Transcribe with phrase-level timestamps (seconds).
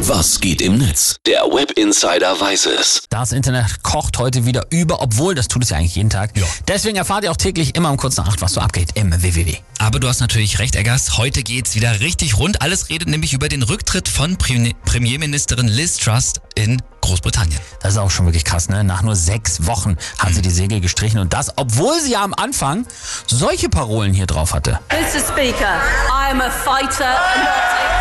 [0.00, 1.16] Was geht im Netz?
[1.26, 3.02] Der Web Insider weiß es.
[3.10, 6.36] Das Internet kocht heute wieder über, obwohl das tut es ja eigentlich jeden Tag.
[6.36, 6.46] Ja.
[6.68, 9.56] Deswegen erfahrt ihr auch täglich immer um kurz nach acht, was so abgeht im WWW.
[9.78, 11.18] Aber du hast natürlich recht, Eggers.
[11.18, 12.62] Heute geht's wieder richtig rund.
[12.62, 17.58] Alles redet nämlich über den Rücktritt von Premi- Premierministerin Liz Truss in Großbritannien.
[17.80, 18.84] Das ist auch schon wirklich krass, ne?
[18.84, 22.34] Nach nur sechs Wochen hat sie die Segel gestrichen und das, obwohl sie ja am
[22.34, 22.86] Anfang
[23.26, 24.78] solche Parolen hier drauf hatte.
[24.90, 25.20] Mr.
[25.20, 27.04] Speaker, I am a fighter
[27.34, 27.97] and not a.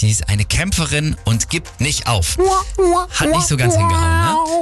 [0.00, 2.38] Sie ist eine Kämpferin und gibt nicht auf.
[3.10, 4.00] Hat nicht so ganz hingehauen,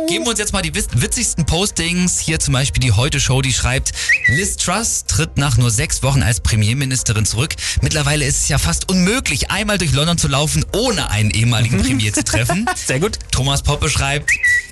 [0.01, 0.07] ne?
[0.09, 2.19] Geben wir uns jetzt mal die witz- witzigsten Postings.
[2.19, 3.93] Hier zum Beispiel die Heute Show, die schreibt,
[4.27, 7.55] Liz Truss tritt nach nur sechs Wochen als Premierministerin zurück.
[7.83, 12.13] Mittlerweile ist es ja fast unmöglich, einmal durch London zu laufen, ohne einen ehemaligen Premier
[12.13, 12.69] zu treffen.
[12.87, 13.21] Sehr gut.
[13.31, 14.29] Thomas Poppe schreibt,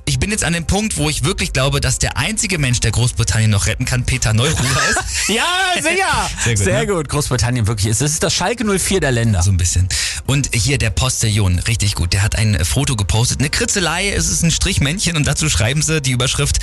[0.09, 2.92] ich bin jetzt an dem Punkt, wo ich wirklich glaube, dass der einzige Mensch, der
[2.92, 4.98] Großbritannien noch retten kann, Peter Neururer ist.
[5.29, 6.30] Ja, sicher.
[6.45, 6.87] Sehr gut, Sehr ne?
[6.87, 7.09] gut.
[7.09, 8.01] Großbritannien wirklich ist.
[8.01, 9.42] Es ist das Schalke 04 der Länder.
[9.42, 9.88] So ein bisschen.
[10.27, 12.12] Und hier der Postillon, richtig gut.
[12.12, 13.41] Der hat ein Foto gepostet.
[13.41, 16.60] Eine Kritzelei, es ist ein Strichmännchen und dazu schreiben sie die Überschrift.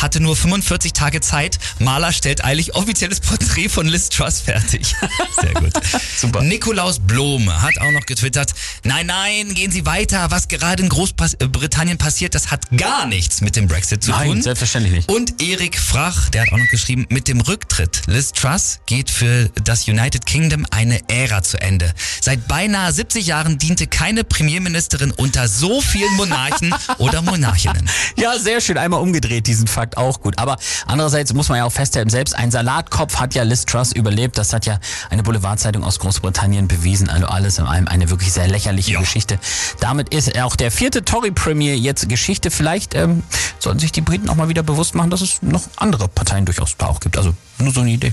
[0.00, 1.58] Hatte nur 45 Tage Zeit.
[1.78, 4.94] Maler stellt eilig offizielles Porträt von Liz Truss fertig.
[5.40, 5.72] Sehr gut.
[6.16, 6.42] Super.
[6.42, 8.52] Nikolaus Blome hat auch noch getwittert.
[8.84, 10.30] Nein, nein, gehen Sie weiter.
[10.30, 14.42] Was gerade in Großbritannien passiert, das hat gar nichts mit dem Brexit zu Nein, tun.
[14.42, 15.08] selbstverständlich nicht.
[15.10, 19.50] Und Erik Frach, der hat auch noch geschrieben, mit dem Rücktritt Liz Truss geht für
[19.64, 21.92] das United Kingdom eine Ära zu Ende.
[22.20, 27.88] Seit beinahe 70 Jahren diente keine Premierministerin unter so vielen Monarchen oder Monarchinnen.
[28.16, 28.78] Ja, sehr schön.
[28.78, 30.38] Einmal umgedreht, diesen Fakt auch gut.
[30.38, 34.38] Aber andererseits muss man ja auch festhalten, selbst ein Salatkopf hat ja Liz Truss überlebt.
[34.38, 34.78] Das hat ja
[35.10, 37.08] eine Boulevardzeitung aus Großbritannien bewiesen.
[37.08, 39.00] Also alles in allem eine wirklich sehr lächerliche Ja.
[39.00, 39.38] Geschichte.
[39.80, 42.50] Damit ist auch der vierte Tory-Premier jetzt Geschichte.
[42.50, 43.22] Vielleicht ähm,
[43.58, 46.76] sollten sich die Briten auch mal wieder bewusst machen, dass es noch andere Parteien durchaus
[46.76, 47.16] da auch gibt.
[47.16, 48.12] Also nur so eine Idee.